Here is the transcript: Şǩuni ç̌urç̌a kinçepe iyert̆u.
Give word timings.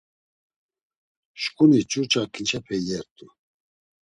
Şǩuni 1.41 1.79
ç̌urç̌a 1.89 2.23
kinçepe 2.33 2.75
iyert̆u. 2.79 3.25